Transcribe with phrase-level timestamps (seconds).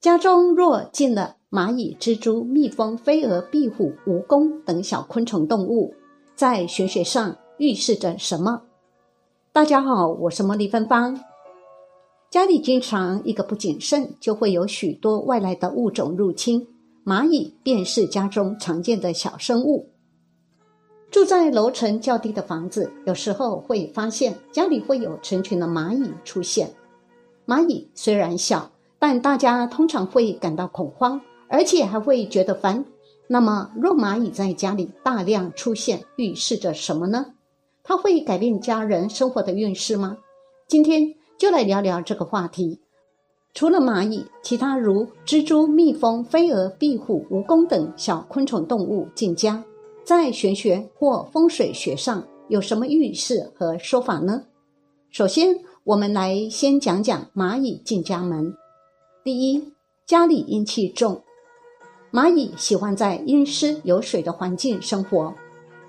[0.00, 5.92] 家中若进了蚂蚁、蜘蛛、蜜蜂、飞蛾、壁虎、蜈蚣等小昆虫动物，
[6.36, 8.62] 在玄学上预示着什么？
[9.50, 11.18] 大家好，我是茉莉芬芳。
[12.30, 16.64] 家里经常一个不谨慎，就会有许多外来的物种入侵。
[17.04, 19.90] 蚂蚁便是家中常见的小生物。
[21.10, 26.70] 住在楼层较低的房子，有时候会发现家里会有成群的蚂蚁出现。
[27.44, 32.84] 蚂蚁虽然小，但大家通常会感到恐慌，而且还会觉得烦。
[33.28, 37.26] 那么，若蚂蚁在家里大量出现，预示着什么呢？
[37.84, 40.18] 它会改变家人生活的运势吗？
[40.66, 42.80] 今天就来聊聊这个话题。
[43.54, 49.64] 除了蚂蚁，其他如蜘蛛、蜜蜂、飞蛾、壁虎、蜈蚣等小昆虫动物进家。
[50.04, 54.44] 在玄学或风水学上有什么预示和说法呢？
[55.10, 58.54] 首先，我们来先讲讲蚂蚁进家门。
[59.28, 59.62] 第一，
[60.06, 61.20] 家里阴气重，
[62.10, 65.34] 蚂蚁喜欢在阴湿有水的环境生活。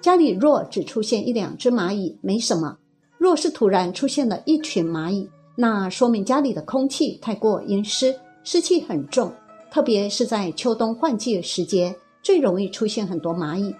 [0.01, 2.75] 家里若只出现一两只蚂蚁，没什么；
[3.17, 9.31] 若是突然出现了一群蚂蚁，那说明家里的空气太过阴湿，湿气很重，
[9.71, 13.73] 特别是在秋冬换季时节，最容易出现很多蚂蚁。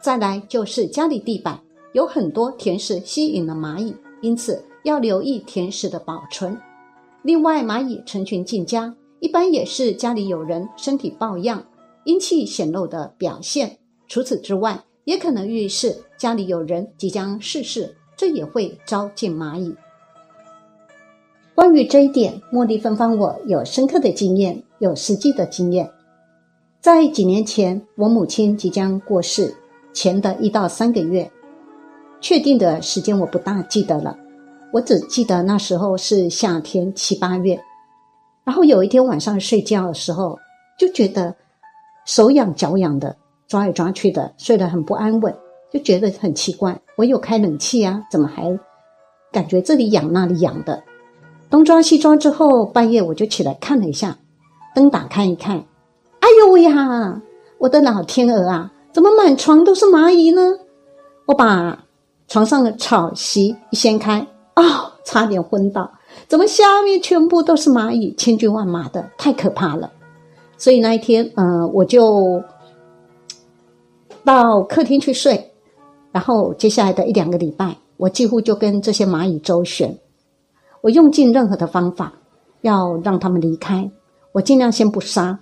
[0.00, 1.60] 再来就是家里地板
[1.94, 6.56] 有很多甜食吸引了蚂蚁，因此要留意甜食的保存。
[7.22, 11.64] 另外，蚂蚁成群进家，一般也是家里有人身体抱恙、
[12.04, 13.78] 阴气显露的表现。
[14.08, 19.74] 除此之外，也可能预示家里有人即将逝世，这也会招进蚂蚁。
[21.54, 25.88] 关于这一点，茉莉芬芳我有深刻的经验，有实际的经验。
[26.80, 29.54] 在几年前，我母亲即将过世。
[29.92, 31.28] 前的一到三个月，
[32.20, 34.16] 确定的时间我不大记得了，
[34.72, 37.60] 我只记得那时候是夏天七八月。
[38.50, 40.36] 然后有一天晚上睡觉的时候，
[40.76, 41.32] 就觉得
[42.04, 43.14] 手痒脚痒的，
[43.46, 45.32] 抓来抓去的，睡得很不安稳，
[45.72, 46.76] 就觉得很奇怪。
[46.96, 48.58] 我有开冷气啊，怎么还
[49.30, 50.82] 感觉这里痒那里痒的？
[51.48, 54.18] 东抓西抓之后，半夜我就起来看了一下，
[54.74, 55.56] 灯打开一看，
[56.18, 57.22] 哎呦喂呀，
[57.58, 58.72] 我的老天鹅啊！
[58.90, 60.42] 怎么满床都是蚂蚁呢？
[61.26, 61.78] 我把
[62.26, 65.88] 床上的草席一掀开，啊，差点昏倒！
[66.30, 69.90] 怎么下面全部都是蚂蚁，千军万马的，太可怕了！
[70.56, 72.40] 所以那一天，嗯，我就
[74.22, 75.52] 到客厅去睡。
[76.12, 79.98] 然后接下来的一两个礼拜，我几乎就跟这些蚂蚁周旋。
[80.82, 82.12] 我用尽任何的方法，
[82.60, 83.90] 要让他们离开。
[84.30, 85.36] 我尽量先不杀，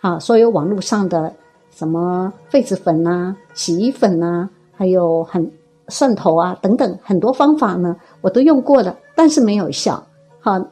[0.00, 1.32] 好，所有网络上的。
[1.70, 5.48] 什么痱子粉呐、洗衣粉呐，还有很
[5.86, 10.04] 蒜头啊等等很多方法呢，我都用过了，但是没有效。
[10.42, 10.62] 好，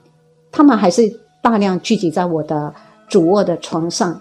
[0.52, 1.02] 他们还是
[1.40, 2.74] 大量聚集在我的
[3.08, 4.20] 主卧的床上。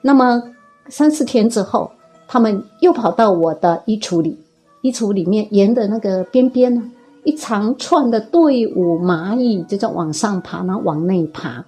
[0.00, 0.40] 那么
[0.88, 1.90] 三四天之后，
[2.28, 4.38] 他们又跑到我的衣橱里，
[4.82, 6.82] 衣橱里面沿着那个边边呢，
[7.24, 11.64] 一长串的队伍蚂蚁就在往上爬，然后往内爬。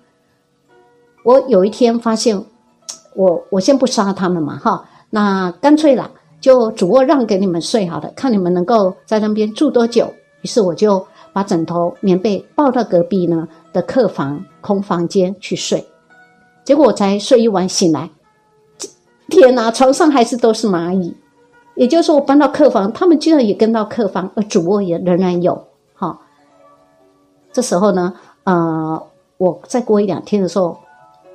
[1.24, 2.44] 我有一天发现。
[3.16, 6.10] 我我先不杀他们嘛，哈，那干脆了，
[6.41, 10.12] 就主卧让给你们睡好了，看你们能够在那边住多久。
[10.42, 15.87] 于是我就把枕头、棉被抱到隔壁呢的客房空房间去睡。
[16.65, 18.09] 结果我才睡一晚醒来，
[19.28, 21.15] 天哪，床上还是都是蚂蚁。
[21.75, 25.62] 也就是说，我搬到客房，他们居然也跟到客房，而主卧也仍然有。
[25.93, 26.19] 哈，
[27.53, 28.15] 这时候呢，
[28.45, 29.06] 呃，
[29.37, 30.78] 我再过一两天的时候，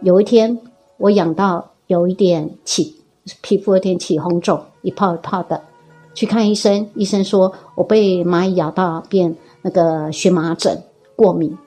[0.02, 0.60] 有一天。
[1.02, 3.02] 我痒到有一点起
[3.40, 5.64] 皮肤有点起红肿，一泡一泡的，
[6.14, 10.82] 去看医生，医生说我被蚂蚁咬到变那个荨麻疹
[11.16, 11.58] 过敏。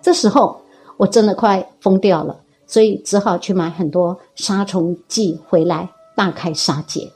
[0.00, 0.60] 这时候
[0.96, 7.10] 我真的快疯掉了，所以只好去买很多杀虫剂回来大开杀戒。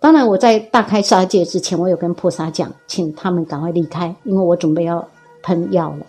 [0.00, 5.06] 当然我在大开杀戒之前，我有跟菩萨讲，请他们赶快离开，因为我准备要
[5.42, 6.06] 喷药了。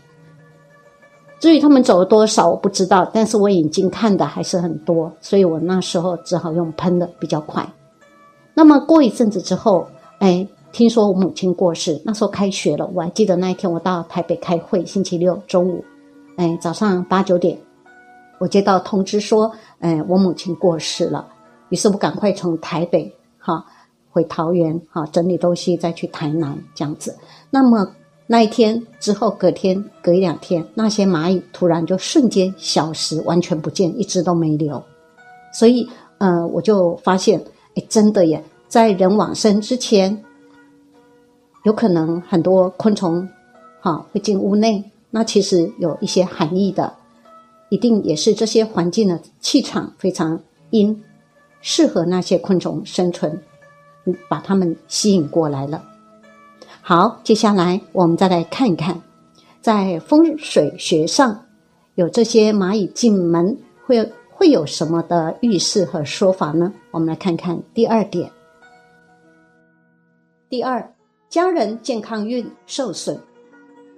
[1.40, 7.66] 至于他们走了多少，我不知道，但是我眼睛看的还是很多，所以我那时候只好用喷的比较快。
[8.54, 9.88] 那么过一阵子之后，
[10.20, 15.82] 哎，听说我母亲过世，那时候开学了，我还记得那一天我到台北开会，星期六中午，
[16.36, 17.58] 哎，早上八九点，
[18.40, 19.50] 我接到通知说，
[19.80, 21.26] 哎，我母亲过世了，
[21.70, 23.66] 于是我赶快从台北哈
[24.12, 27.18] 回桃园哈整理东西，再去台南这样子。
[27.50, 27.90] 那么。
[28.28, 34.84] 那一天之后，隔天、隔一两天，那些蚂蚁突然就瞬间消失，完全不见，一只都没留。
[35.54, 35.88] 所以，
[36.18, 37.40] 呃，我就发现，
[37.76, 40.25] 哎，真的耶，在人往生之前，
[41.66, 43.28] 有可能很多昆虫，
[43.82, 44.84] 哈，会进屋内。
[45.12, 46.94] 那其实有一些含义的。
[47.70, 50.40] 一定也是这些环境的气场非常
[50.70, 51.04] 阴，
[51.62, 53.42] 适合那些昆虫生存，
[54.30, 55.84] 把它们吸引过来了。
[56.82, 59.02] 好，接下来我们再来看一看，
[59.62, 61.46] 在风水学上
[61.96, 66.72] 有这些蚂蚁进门会会有什么的预示和说法呢？
[66.92, 68.32] 我们来看看第二点。
[70.48, 70.94] 第二，
[71.36, 73.20] 家人健康运受损，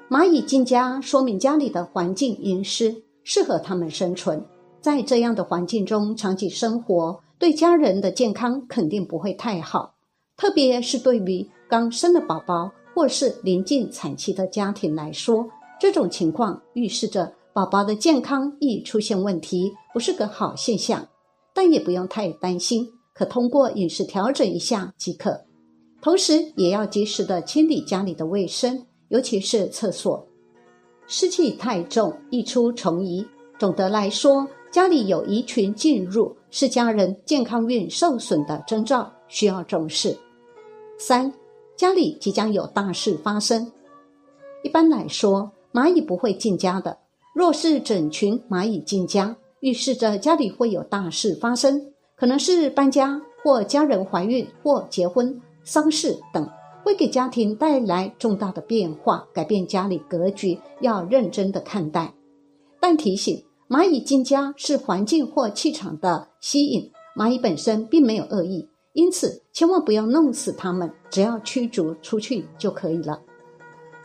[0.09, 4.43] 蚂蚁进家说明家里的环境阴湿，适合它们生存。
[4.81, 9.93] 在这样的环境中长期生活，对家人的健康肯定不会太好，
[10.35, 15.47] 特别是对于刚生的宝宝或是临近产期的家庭来说，
[15.79, 21.07] 这种情况预示着宝宝的健康易出现问题，不是个好现象。
[21.53, 25.46] 但也不用太担心，可通过饮食调整一下即可。
[26.07, 30.25] 同时，也要及时的清理家里的卫生，尤其是厕所，
[31.05, 33.27] 湿气太重易出虫蚁。
[33.59, 40.17] 总的来说，家里有蚁群进入，是家人健康运受损的征兆，需要重视。
[40.97, 41.29] 三，
[41.75, 43.69] 家里即将有大事发生。
[44.63, 46.97] 一般来说，蚂蚁不会进家的。
[47.35, 55.37] 若是整群蚂蚁进家，预示着家里会有大事发生，可能是搬家，或家人怀孕，或结婚。
[55.67, 56.49] 丧事等
[56.85, 62.13] 会给家庭带来重大的变化，改变家里格局，要认真的看待。
[62.79, 73.19] 但提醒，蚂蚁进家是环境或气场的吸引，蚂蚁本身并没有恶意，因此千万不要弄死它们，只要驱逐出去就可以了。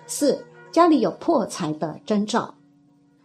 [0.04, 2.56] 四，家里有破财的征兆，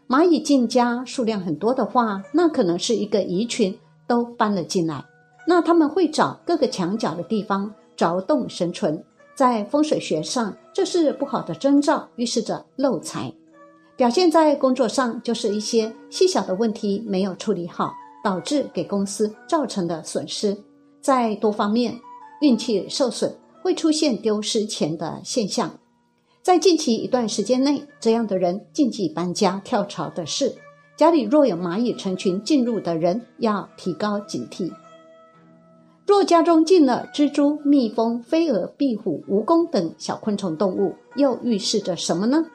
[0.08, 5.04] 蚂蚁进家数量很多的话，那可能是一个蚁群都搬了进来，
[5.48, 7.74] 那他们会找各个墙角的地方。
[7.98, 9.04] 着动生存，
[9.36, 13.34] 在风水学上，这是不好的征兆，预示着漏财。
[13.98, 20.56] 表现在工作上，就是一些细小的问题没有处理好，导致给公司造成的损失。
[21.02, 22.00] 在多方面，
[22.42, 25.72] 运气受损，会出现丢失钱的现象。
[26.44, 30.56] 在近期一段时间内，这样的人禁忌搬家跳槽的事。
[30.96, 34.72] 家里若有蚂蚁成群进入的人，要提高警惕。
[36.08, 42.46] 若家中进了蜘蛛、蜜蜂、飞蛾、壁虎、蜈蚣等小昆虫动物，又预示着什么呢？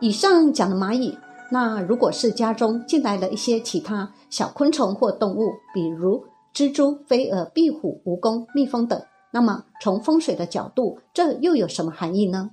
[0.00, 1.16] 以上讲的蚂蚁，
[1.52, 9.00] 那如果是家中进来了一些其他小昆虫或动物，比如蜘蛛、飞蛾、壁虎、蜈蚣、蜜蜂等，
[9.30, 12.50] 那么从风水的角度，这又有什么含义呢？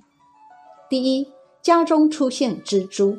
[0.88, 1.26] 第一，
[1.62, 3.18] 家中出现蜘蛛，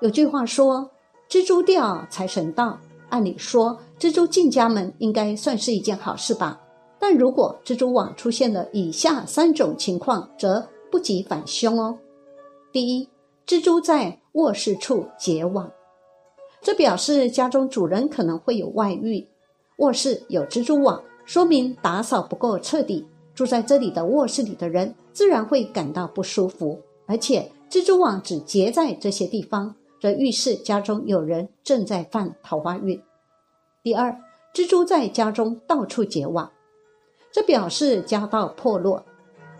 [0.00, 0.90] 有句话说
[1.30, 2.76] ：“蜘蛛掉，财神到。”
[3.10, 6.60] 按理说，蜘蛛进家门应该算是一件好事吧？
[6.98, 11.98] 但如果蜘蛛网出现了以下三种情况，则不及反凶哦。
[12.72, 13.08] 第一，
[13.46, 15.70] 蜘蛛在卧室处结网，
[16.60, 19.26] 这表示家中主人可能会有外遇。
[19.78, 26.78] 卧室有蜘蛛网，说明打扫不够彻底，住在这里的卧室里的人自然会感到不舒服。
[27.06, 29.74] 而且，蜘蛛网只结在这些地方。
[30.00, 33.00] 则预示家中有人正在犯桃花运。
[33.82, 34.18] 第二，
[34.54, 36.50] 蜘蛛在家中到处结网，
[37.30, 39.04] 这表示家道破落，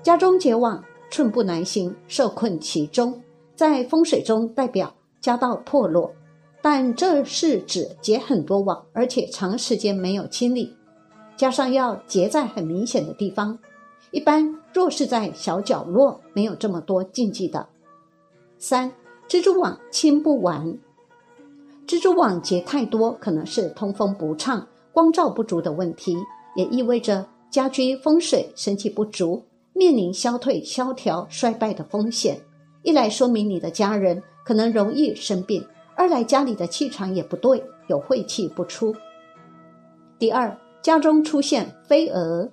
[0.03, 3.23] 家中结网寸步难行，受困其中，
[3.55, 6.15] 在风水中代表家道破落。
[6.63, 10.77] 但这是指结很多网，而且长时间没有清理，
[11.37, 13.59] 加上要结在很明显的地方。
[14.11, 17.69] 一般若是在小角落，没有这么多禁忌的。
[18.59, 18.93] 三。
[19.31, 20.77] 蜘蛛网清不完，
[21.87, 26.17] 蜘蛛网结太多，可能是通风不畅、光照不足的问题，
[26.57, 32.41] 也意味着家居风水生气不足，面临消退、萧条、衰败的风险。
[32.83, 38.93] 一来说明你的家人可能容易生病，二来家里的气场也不对，有晦气不出。
[40.19, 42.51] 第二，家中出现飞蛾，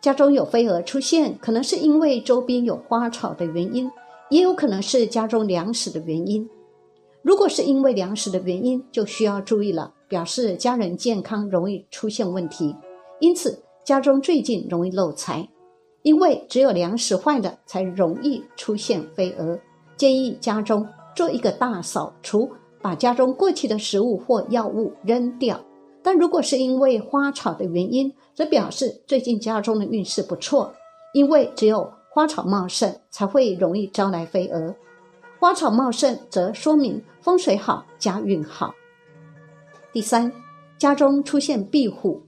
[0.00, 3.88] 家中有飞蛾出现，可能是因为周边有花草的原因。
[4.32, 6.48] 也有可能是家中粮食的原因。
[7.20, 12.74] 如果是因为粮食的原因，就需要注意了，表示家人健康容易出现问题。
[13.20, 15.46] 因此，家中最近容易漏财，
[16.00, 19.60] 因为只有粮食坏了，才容易出现飞蛾。
[19.98, 25.60] 建议家中做一个大扫除，把家中过期的食物或药物扔掉。
[26.02, 30.72] 但如果是因为花草的原因，则表示最近家中的运势不错，
[31.12, 31.92] 因为只有。
[32.14, 34.74] 花草茂盛才会容易招来飞蛾，
[35.40, 38.74] 花草茂盛则说明风水好，家运好。
[39.94, 40.30] 第三，
[40.76, 42.20] 家中出现壁虎，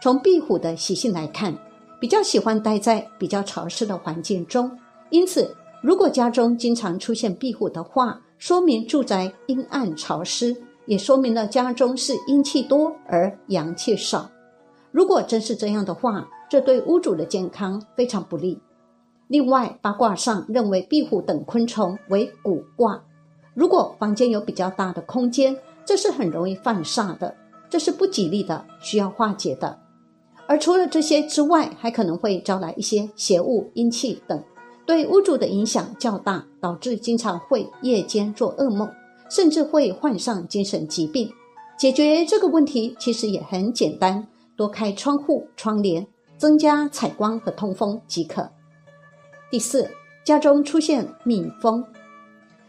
[0.00, 1.52] 从壁虎的习性来看，
[2.00, 4.70] 比较喜欢待在比较潮湿的环境中，
[5.10, 5.52] 因此
[5.82, 14.30] 如果家中经常出现壁虎的话，说明住宅阴暗潮湿，也说明了家中是阴气多而阳气少。
[14.92, 18.56] 如果真是这样的话，这对屋主的健康非常不利。
[19.28, 23.02] 另外，八卦上认为壁虎等昆虫为蛊卦，
[23.54, 27.34] 如果房间有比较大的空间，这是很容易犯煞的，
[27.68, 29.78] 这是不吉利的，需要化解的。
[30.46, 34.40] 而除了这些之外，还可能会招来一些邪物、阴气等，
[34.86, 38.88] 对屋主的影响较大，导致经常会夜间做噩梦，
[39.28, 41.28] 甚至会患上精神疾病。
[41.76, 44.24] 解决这个问题其实也很简单，
[44.56, 46.06] 多开窗户、窗帘，
[46.38, 48.48] 增加采光和通风即可。
[49.48, 49.88] 第四，
[50.24, 51.84] 家中出现蜜蜂。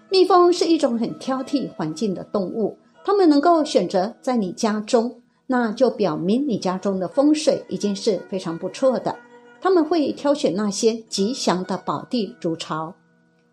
[0.10, 9.16] 蜜蜂是一种很挑剔环境的动物，它们能够选择在你家中，那就表明你家中的风水已经是非常不错的。
[9.60, 12.94] 他们会挑选那些吉祥的宝地筑巢。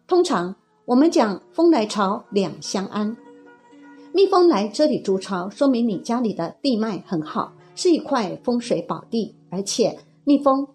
[0.07, 0.55] 通常
[0.85, 3.17] 我们讲风来巢两相安，
[4.13, 10.69] 蜜蜂来这里筑巢，说明你家里的地脉很好，是一块风水宝地，而且蜜蜂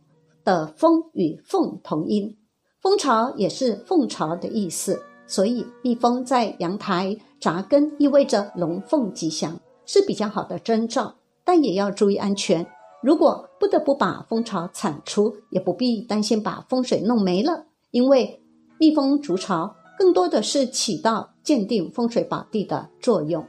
[0.44, 2.36] 的蜂与凤同音。
[2.82, 11.16] 蜂巢也是凤巢的意思，所以蜜蜂在阳台扎根，意味着龙凤吉祥，是比较好的征兆。
[11.44, 12.66] 但也要注意安全，
[13.02, 18.42] 如果不得不把蜂巢铲除，也不必担心把风水弄没了，因为
[18.80, 23.46] 蜜蜂筑巢更多的是起到鉴定风水宝地的作用。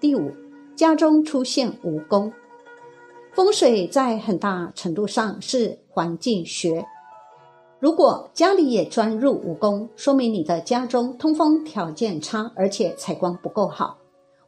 [0.00, 0.32] 第五，
[0.74, 2.32] 家中出现蜈蚣，
[3.32, 6.84] 风水在很大程度上是环境学。
[7.80, 13.96] 如果家里也钻入蜈蚣，说明你的家中通风条件差，而且采光不够好。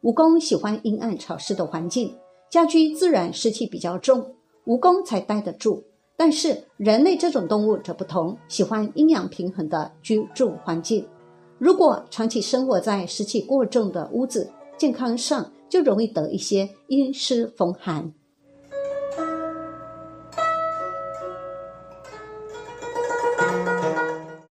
[0.03, 2.15] 蜈蚣喜欢阴暗潮湿的环境，
[2.51, 4.23] 家居自然湿气比较重，
[4.67, 5.83] 蜈蚣才待得住。
[6.15, 11.03] 但是人类这种动物则不同，喜欢阴阳平衡的居住环境。
[11.57, 14.47] 如果长期生活在湿气过重的屋子，
[14.77, 18.13] 健康上就容易得一些阴湿风寒。